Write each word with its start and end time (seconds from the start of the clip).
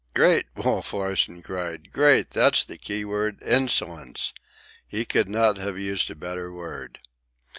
"Great!" 0.15 0.47
Wolf 0.55 0.93
Larsen 0.93 1.43
cried. 1.43 1.91
"Great! 1.93 2.31
That's 2.31 2.63
the 2.63 2.75
keynote. 2.75 3.35
Insolence! 3.43 4.33
He 4.87 5.05
could 5.05 5.29
not 5.29 5.57
have 5.59 5.77
used 5.77 6.09
a 6.09 6.15
better 6.15 6.51
word." 6.51 6.97